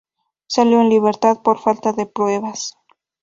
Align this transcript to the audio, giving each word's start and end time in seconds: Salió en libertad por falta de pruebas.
Salió 0.47 0.81
en 0.81 0.89
libertad 0.89 1.43
por 1.43 1.59
falta 1.59 1.93
de 1.93 2.07
pruebas. 2.07 2.73